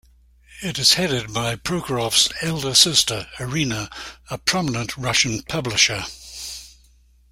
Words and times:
It 0.63 0.79
is 0.79 0.93
headed 0.93 1.31
by 1.31 1.57
Prokhorov's 1.57 2.29
elder 2.41 2.73
sister, 2.73 3.27
Irina, 3.39 3.87
a 4.31 4.39
prominent 4.39 4.97
Russian 4.97 5.43
publisher. 5.43 6.05